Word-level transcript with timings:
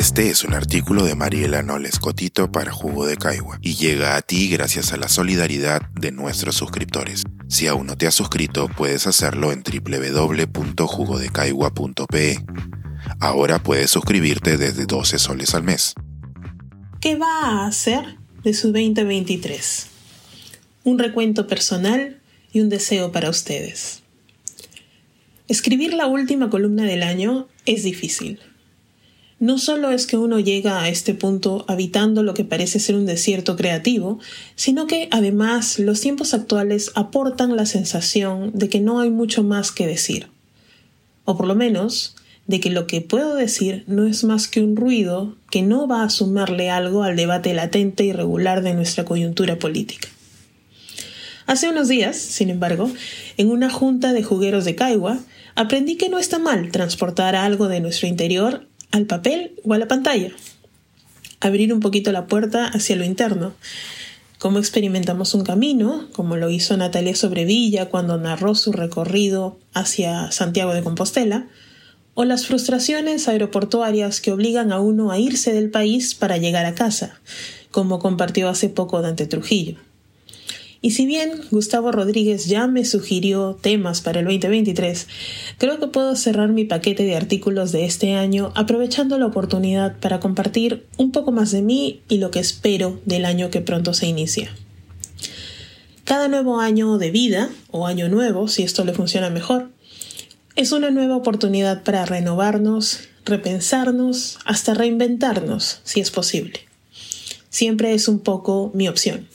Este 0.00 0.30
es 0.30 0.44
un 0.44 0.54
artículo 0.54 1.04
de 1.04 1.14
Mariela 1.14 1.62
Noles 1.62 1.98
Cotito 1.98 2.50
para 2.50 2.72
Jugo 2.72 3.04
de 3.04 3.18
Caigua 3.18 3.58
y 3.60 3.74
llega 3.74 4.16
a 4.16 4.22
ti 4.22 4.48
gracias 4.48 4.94
a 4.94 4.96
la 4.96 5.08
solidaridad 5.08 5.82
de 5.90 6.10
nuestros 6.10 6.54
suscriptores. 6.54 7.24
Si 7.48 7.66
aún 7.66 7.86
no 7.86 7.98
te 7.98 8.06
has 8.06 8.14
suscrito, 8.14 8.70
puedes 8.74 9.06
hacerlo 9.06 9.52
en 9.52 9.62
www.jugodecaigua.pe. 9.62 12.38
Ahora 13.20 13.62
puedes 13.62 13.90
suscribirte 13.90 14.56
desde 14.56 14.86
12 14.86 15.18
soles 15.18 15.54
al 15.54 15.64
mes. 15.64 15.92
¿Qué 17.02 17.16
va 17.16 17.42
a 17.42 17.66
hacer 17.66 18.16
de 18.42 18.54
su 18.54 18.68
2023? 18.68 19.86
Un 20.84 20.98
recuento 20.98 21.46
personal 21.46 22.18
y 22.54 22.60
un 22.60 22.70
deseo 22.70 23.12
para 23.12 23.28
ustedes. 23.28 24.00
Escribir 25.46 25.92
la 25.92 26.06
última 26.06 26.48
columna 26.48 26.84
del 26.84 27.02
año 27.02 27.48
es 27.66 27.82
difícil 27.82 28.40
no 29.40 29.56
solo 29.58 29.90
es 29.90 30.06
que 30.06 30.18
uno 30.18 30.38
llega 30.38 30.82
a 30.82 30.90
este 30.90 31.14
punto 31.14 31.64
habitando 31.66 32.22
lo 32.22 32.34
que 32.34 32.44
parece 32.44 32.78
ser 32.78 32.94
un 32.94 33.06
desierto 33.06 33.56
creativo, 33.56 34.20
sino 34.54 34.86
que 34.86 35.08
además 35.10 35.78
los 35.78 36.02
tiempos 36.02 36.34
actuales 36.34 36.92
aportan 36.94 37.56
la 37.56 37.64
sensación 37.64 38.52
de 38.54 38.68
que 38.68 38.80
no 38.80 39.00
hay 39.00 39.08
mucho 39.08 39.42
más 39.42 39.72
que 39.72 39.86
decir. 39.86 40.28
O 41.24 41.38
por 41.38 41.46
lo 41.46 41.54
menos, 41.54 42.16
de 42.46 42.60
que 42.60 42.68
lo 42.68 42.86
que 42.86 43.00
puedo 43.00 43.34
decir 43.34 43.82
no 43.86 44.06
es 44.06 44.24
más 44.24 44.46
que 44.46 44.60
un 44.60 44.76
ruido 44.76 45.36
que 45.50 45.62
no 45.62 45.88
va 45.88 46.02
a 46.02 46.10
sumarle 46.10 46.68
algo 46.68 47.02
al 47.02 47.16
debate 47.16 47.54
latente 47.54 48.04
y 48.04 48.12
regular 48.12 48.62
de 48.62 48.74
nuestra 48.74 49.06
coyuntura 49.06 49.58
política. 49.58 50.08
Hace 51.46 51.70
unos 51.70 51.88
días, 51.88 52.16
sin 52.16 52.50
embargo, 52.50 52.90
en 53.38 53.50
una 53.50 53.70
junta 53.70 54.12
de 54.12 54.22
jugueros 54.22 54.66
de 54.66 54.74
Caigua, 54.74 55.18
aprendí 55.54 55.96
que 55.96 56.10
no 56.10 56.18
está 56.18 56.38
mal 56.38 56.70
transportar 56.70 57.34
algo 57.34 57.68
de 57.68 57.80
nuestro 57.80 58.06
interior 58.06 58.66
al 58.90 59.06
papel 59.06 59.52
o 59.64 59.74
a 59.74 59.78
la 59.78 59.88
pantalla. 59.88 60.30
Abrir 61.40 61.72
un 61.72 61.80
poquito 61.80 62.12
la 62.12 62.26
puerta 62.26 62.66
hacia 62.66 62.96
lo 62.96 63.04
interno. 63.04 63.54
Cómo 64.38 64.58
experimentamos 64.58 65.34
un 65.34 65.44
camino, 65.44 66.08
como 66.12 66.36
lo 66.36 66.50
hizo 66.50 66.76
Natalia 66.76 67.14
Sobrevilla 67.14 67.90
cuando 67.90 68.18
narró 68.18 68.54
su 68.54 68.72
recorrido 68.72 69.58
hacia 69.74 70.30
Santiago 70.32 70.72
de 70.72 70.82
Compostela, 70.82 71.48
o 72.14 72.24
las 72.24 72.46
frustraciones 72.46 73.28
aeroportuarias 73.28 74.20
que 74.20 74.32
obligan 74.32 74.72
a 74.72 74.80
uno 74.80 75.10
a 75.10 75.18
irse 75.18 75.52
del 75.52 75.70
país 75.70 76.14
para 76.14 76.38
llegar 76.38 76.66
a 76.66 76.74
casa, 76.74 77.20
como 77.70 77.98
compartió 77.98 78.48
hace 78.48 78.68
poco 78.68 79.00
Dante 79.00 79.26
Trujillo. 79.26 79.76
Y 80.82 80.92
si 80.92 81.04
bien 81.04 81.42
Gustavo 81.50 81.92
Rodríguez 81.92 82.46
ya 82.46 82.66
me 82.66 82.86
sugirió 82.86 83.58
temas 83.60 84.00
para 84.00 84.20
el 84.20 84.26
2023, 84.26 85.08
creo 85.58 85.78
que 85.78 85.88
puedo 85.88 86.16
cerrar 86.16 86.48
mi 86.48 86.64
paquete 86.64 87.04
de 87.04 87.16
artículos 87.16 87.70
de 87.70 87.84
este 87.84 88.14
año 88.14 88.50
aprovechando 88.54 89.18
la 89.18 89.26
oportunidad 89.26 89.98
para 89.98 90.20
compartir 90.20 90.86
un 90.96 91.12
poco 91.12 91.32
más 91.32 91.50
de 91.50 91.60
mí 91.60 92.00
y 92.08 92.16
lo 92.16 92.30
que 92.30 92.38
espero 92.38 92.98
del 93.04 93.26
año 93.26 93.50
que 93.50 93.60
pronto 93.60 93.92
se 93.92 94.06
inicia. 94.06 94.54
Cada 96.04 96.28
nuevo 96.28 96.60
año 96.60 96.96
de 96.96 97.10
vida, 97.10 97.50
o 97.70 97.86
año 97.86 98.08
nuevo, 98.08 98.48
si 98.48 98.62
esto 98.62 98.84
le 98.84 98.94
funciona 98.94 99.28
mejor, 99.28 99.70
es 100.56 100.72
una 100.72 100.90
nueva 100.90 101.16
oportunidad 101.16 101.82
para 101.82 102.06
renovarnos, 102.06 103.00
repensarnos, 103.26 104.38
hasta 104.46 104.72
reinventarnos, 104.72 105.82
si 105.84 106.00
es 106.00 106.10
posible. 106.10 106.60
Siempre 107.50 107.92
es 107.92 108.08
un 108.08 108.20
poco 108.20 108.70
mi 108.72 108.88
opción 108.88 109.28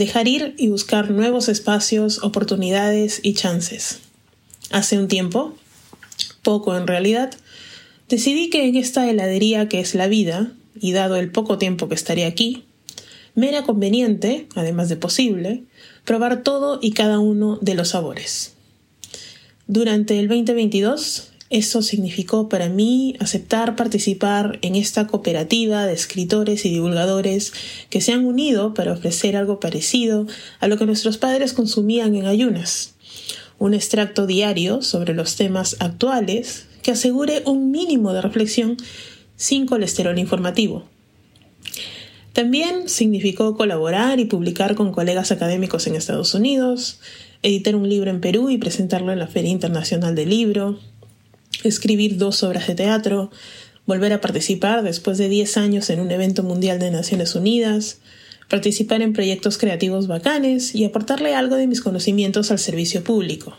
dejar 0.00 0.28
ir 0.28 0.54
y 0.56 0.68
buscar 0.68 1.10
nuevos 1.10 1.50
espacios, 1.50 2.24
oportunidades 2.24 3.20
y 3.22 3.34
chances. 3.34 4.00
Hace 4.70 4.98
un 4.98 5.08
tiempo, 5.08 5.54
poco 6.42 6.74
en 6.74 6.86
realidad, 6.86 7.30
decidí 8.08 8.48
que 8.48 8.66
en 8.66 8.76
esta 8.76 9.08
heladería 9.10 9.68
que 9.68 9.78
es 9.78 9.94
la 9.94 10.08
vida, 10.08 10.52
y 10.80 10.92
dado 10.92 11.16
el 11.16 11.30
poco 11.30 11.58
tiempo 11.58 11.86
que 11.88 11.94
estaré 11.94 12.24
aquí, 12.24 12.64
me 13.34 13.50
era 13.50 13.62
conveniente, 13.64 14.48
además 14.54 14.88
de 14.88 14.96
posible, 14.96 15.64
probar 16.06 16.42
todo 16.42 16.78
y 16.80 16.92
cada 16.92 17.18
uno 17.18 17.58
de 17.60 17.74
los 17.74 17.90
sabores. 17.90 18.54
Durante 19.66 20.18
el 20.18 20.28
2022 20.28 21.29
eso 21.50 21.82
significó 21.82 22.48
para 22.48 22.68
mí 22.68 23.16
aceptar 23.18 23.74
participar 23.74 24.60
en 24.62 24.76
esta 24.76 25.08
cooperativa 25.08 25.84
de 25.84 25.92
escritores 25.92 26.64
y 26.64 26.70
divulgadores 26.70 27.52
que 27.90 28.00
se 28.00 28.12
han 28.12 28.24
unido 28.24 28.72
para 28.72 28.92
ofrecer 28.92 29.36
algo 29.36 29.58
parecido 29.58 30.28
a 30.60 30.68
lo 30.68 30.78
que 30.78 30.86
nuestros 30.86 31.18
padres 31.18 31.52
consumían 31.52 32.14
en 32.14 32.26
ayunas. 32.26 32.94
Un 33.58 33.74
extracto 33.74 34.28
diario 34.28 34.80
sobre 34.80 35.12
los 35.12 35.34
temas 35.34 35.76
actuales 35.80 36.66
que 36.84 36.92
asegure 36.92 37.42
un 37.44 37.72
mínimo 37.72 38.12
de 38.12 38.22
reflexión 38.22 38.76
sin 39.34 39.66
colesterol 39.66 40.16
informativo. 40.20 40.84
También 42.32 42.88
significó 42.88 43.56
colaborar 43.56 44.20
y 44.20 44.24
publicar 44.26 44.76
con 44.76 44.92
colegas 44.92 45.32
académicos 45.32 45.88
en 45.88 45.96
Estados 45.96 46.32
Unidos, 46.32 47.00
editar 47.42 47.74
un 47.74 47.88
libro 47.88 48.08
en 48.08 48.20
Perú 48.20 48.50
y 48.50 48.58
presentarlo 48.58 49.12
en 49.12 49.18
la 49.18 49.26
Feria 49.26 49.50
Internacional 49.50 50.14
del 50.14 50.30
Libro, 50.30 50.78
escribir 51.64 52.16
dos 52.16 52.42
obras 52.42 52.66
de 52.66 52.74
teatro, 52.74 53.30
volver 53.86 54.12
a 54.12 54.20
participar 54.20 54.82
después 54.82 55.18
de 55.18 55.28
10 55.28 55.56
años 55.56 55.90
en 55.90 56.00
un 56.00 56.10
evento 56.10 56.42
mundial 56.42 56.78
de 56.78 56.90
Naciones 56.90 57.34
Unidas, 57.34 57.98
participar 58.48 59.02
en 59.02 59.12
proyectos 59.12 59.58
creativos 59.58 60.06
bacanes 60.06 60.74
y 60.74 60.84
aportarle 60.84 61.34
algo 61.34 61.56
de 61.56 61.66
mis 61.66 61.80
conocimientos 61.80 62.50
al 62.50 62.58
servicio 62.58 63.02
público. 63.02 63.56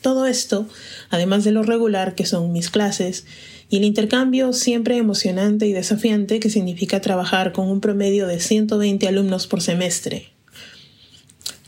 Todo 0.00 0.26
esto, 0.26 0.68
además 1.10 1.44
de 1.44 1.52
lo 1.52 1.62
regular 1.62 2.14
que 2.14 2.26
son 2.26 2.52
mis 2.52 2.70
clases, 2.70 3.24
y 3.70 3.76
el 3.78 3.84
intercambio 3.84 4.52
siempre 4.52 4.96
emocionante 4.96 5.66
y 5.66 5.72
desafiante 5.72 6.40
que 6.40 6.50
significa 6.50 7.00
trabajar 7.00 7.52
con 7.52 7.68
un 7.68 7.80
promedio 7.80 8.26
de 8.26 8.40
120 8.40 9.08
alumnos 9.08 9.46
por 9.46 9.62
semestre. 9.62 10.28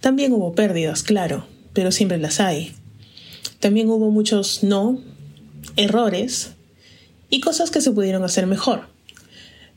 También 0.00 0.32
hubo 0.32 0.54
pérdidas, 0.54 1.02
claro, 1.02 1.46
pero 1.72 1.92
siempre 1.92 2.18
las 2.18 2.40
hay. 2.40 2.74
También 3.60 3.88
hubo 3.88 4.10
muchos 4.10 4.62
no, 4.62 5.00
errores 5.76 6.52
y 7.30 7.40
cosas 7.40 7.70
que 7.70 7.80
se 7.80 7.92
pudieron 7.92 8.24
hacer 8.24 8.46
mejor. 8.46 8.88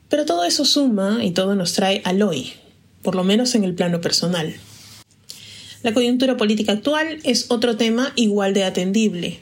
Pero 0.09 0.25
todo 0.25 0.43
eso 0.43 0.65
suma 0.65 1.23
y 1.23 1.31
todo 1.31 1.55
nos 1.55 1.73
trae 1.73 2.01
al 2.05 2.21
hoy, 2.21 2.53
por 3.01 3.15
lo 3.15 3.23
menos 3.23 3.55
en 3.55 3.63
el 3.63 3.75
plano 3.75 4.01
personal. 4.01 4.55
La 5.83 5.93
coyuntura 5.93 6.37
política 6.37 6.73
actual 6.73 7.19
es 7.23 7.45
otro 7.49 7.77
tema 7.77 8.11
igual 8.15 8.53
de 8.53 8.63
atendible. 8.63 9.39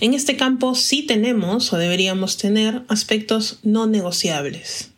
En 0.00 0.14
este 0.14 0.36
campo 0.36 0.74
sí 0.74 1.02
tenemos 1.02 1.72
o 1.72 1.76
deberíamos 1.76 2.36
tener 2.36 2.82
aspectos 2.88 3.58
no 3.62 3.86
negociables 3.86 4.91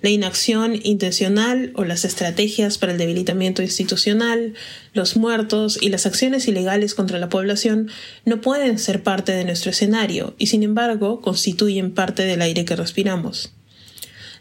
la 0.00 0.10
inacción 0.10 0.78
intencional 0.82 1.72
o 1.74 1.84
las 1.84 2.04
estrategias 2.04 2.78
para 2.78 2.92
el 2.92 2.98
debilitamiento 2.98 3.62
institucional, 3.62 4.54
los 4.92 5.16
muertos 5.16 5.78
y 5.80 5.88
las 5.88 6.06
acciones 6.06 6.46
ilegales 6.48 6.94
contra 6.94 7.18
la 7.18 7.28
población 7.28 7.90
no 8.24 8.40
pueden 8.40 8.78
ser 8.78 9.02
parte 9.02 9.32
de 9.32 9.44
nuestro 9.44 9.70
escenario 9.70 10.34
y 10.38 10.46
sin 10.46 10.62
embargo 10.62 11.20
constituyen 11.20 11.92
parte 11.92 12.24
del 12.24 12.42
aire 12.42 12.64
que 12.64 12.76
respiramos. 12.76 13.52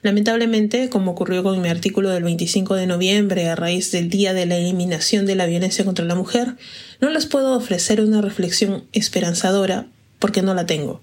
Lamentablemente, 0.04 0.90
como 0.90 1.12
ocurrió 1.12 1.44
con 1.44 1.62
mi 1.62 1.70
artículo 1.70 2.10
del 2.10 2.24
25 2.24 2.76
de 2.76 2.88
noviembre 2.88 3.50
a 3.50 3.56
raíz 3.56 3.92
del 3.92 4.10
Día 4.10 4.34
de 4.34 4.46
la 4.46 4.56
Eliminación 4.56 5.26
de 5.26 5.36
la 5.36 5.48
Violencia 5.48 5.86
contra 5.86 6.06
la 6.06 6.16
Mujer, 6.16 6.56
no 7.02 7.10
les 7.10 7.26
puedo 7.26 7.58
ofrecer 7.58 8.02
una 8.02 8.22
reflexión 8.22 8.86
esperanzadora 8.94 9.88
porque 10.20 10.42
no 10.42 10.54
la 10.54 10.66
tengo, 10.66 11.02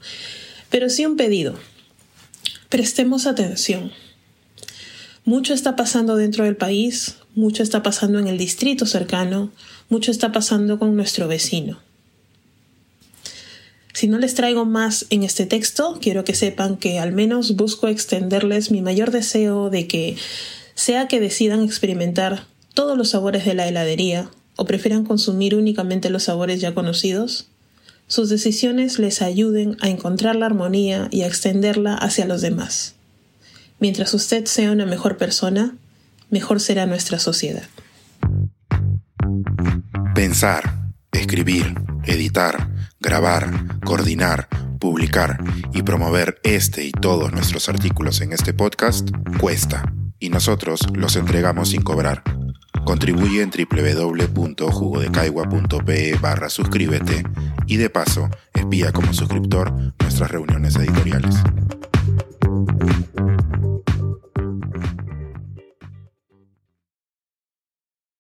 pero 0.71 0.89
sí 0.89 1.05
un 1.07 1.17
pedido. 1.17 1.59
Prestemos 2.69 3.27
atención. 3.27 3.93
Mucho 5.27 5.55
está 5.55 5.75
pasando 5.75 6.17
dentro 6.17 6.45
del 6.45 6.57
país, 6.57 7.17
mucho 7.35 7.63
está 7.63 7.83
pasando 7.83 8.19
en 8.19 8.29
el 8.29 8.37
distrito 8.37 8.85
cercano, 8.85 9.51
mucho 9.89 10.11
está 10.11 10.33
pasando 10.33 10.79
con 10.79 10.95
nuestro 10.97 11.29
vecino. 11.29 11.79
Si 13.95 14.07
no 14.07 14.19
les 14.19 14.35
traigo 14.35 14.67
más 14.67 15.07
en 15.09 15.23
este 15.23 15.47
texto, 15.47 15.99
quiero 16.03 16.25
que 16.25 16.35
sepan 16.35 16.77
que 16.77 16.99
al 16.99 17.13
menos 17.13 17.57
busco 17.57 17.89
extenderles 17.89 18.71
mi 18.71 18.83
mayor 18.83 19.13
deseo 19.13 19.71
de 19.71 19.87
que, 19.87 20.17
sea 20.75 21.09
que 21.09 21.21
decidan 21.21 21.63
experimentar 21.63 22.47
todos 22.75 22.99
los 22.99 23.11
sabores 23.11 23.47
de 23.47 23.55
la 23.55 23.67
heladería 23.67 24.29
o 24.57 24.67
prefieran 24.67 25.05
consumir 25.05 25.55
únicamente 25.55 26.11
los 26.11 26.25
sabores 26.25 26.61
ya 26.61 26.75
conocidos, 26.75 27.47
sus 28.09 28.29
decisiones 28.29 28.99
les 28.99 29.23
ayuden 29.23 29.79
a 29.81 29.89
encontrar 29.89 30.37
la 30.37 30.47
armonía 30.47 31.09
y 31.11 31.23
a 31.23 31.27
extenderla 31.27 31.95
hacia 31.95 32.27
los 32.27 32.43
demás. 32.43 32.95
Mientras 33.85 34.15
usted 34.15 34.47
sea 34.47 34.73
una 34.73 34.87
mejor 34.87 35.19
persona, 35.19 35.77
mejor 36.31 36.61
será 36.61 36.87
nuestra 36.87 37.19
sociedad. 37.19 37.69
Pensar, 40.15 40.95
escribir, 41.13 41.75
editar, 42.05 42.71
grabar, 42.99 43.79
coordinar, 43.85 44.49
publicar 44.81 45.39
y 45.75 45.83
promover 45.83 46.41
este 46.45 46.87
y 46.87 46.93
todos 46.93 47.31
nuestros 47.31 47.69
artículos 47.69 48.23
en 48.23 48.33
este 48.33 48.55
podcast 48.55 49.11
cuesta 49.39 49.93
y 50.19 50.31
nosotros 50.31 50.81
los 50.95 51.15
entregamos 51.17 51.69
sin 51.69 51.83
cobrar. 51.83 52.23
Contribuye 52.87 53.43
en 53.43 53.51
www.jugodecaigua.pe 53.51 56.17
barra 56.23 56.49
suscríbete 56.49 57.23
y 57.67 57.77
de 57.77 57.91
paso 57.91 58.31
espía 58.55 58.93
como 58.93 59.13
suscriptor 59.13 59.75
nuestras 60.01 60.31
reuniones 60.31 60.75
editoriales. 60.77 61.37